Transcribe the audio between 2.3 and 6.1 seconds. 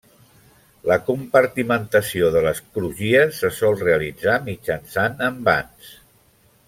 de les crugies se sol realitzar mitjançant envans.